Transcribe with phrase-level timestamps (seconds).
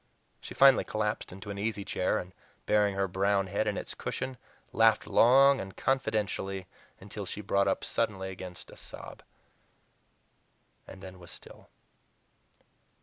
[0.39, 2.33] She finally collapsed into an easy chair, and,
[2.65, 4.37] burying her brown head in its cushions,
[4.73, 6.65] laughed long and confidentially
[6.99, 9.21] until she brought up suddenly against a sob.
[10.87, 11.69] And then was still.